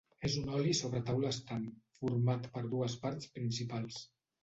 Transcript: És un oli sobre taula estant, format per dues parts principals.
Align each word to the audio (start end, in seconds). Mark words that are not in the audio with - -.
És 0.27 0.37
un 0.43 0.47
oli 0.59 0.71
sobre 0.79 1.01
taula 1.09 1.29
estant, 1.35 1.69
format 2.01 2.51
per 2.59 2.67
dues 2.75 2.99
parts 3.07 3.33
principals. 3.41 4.05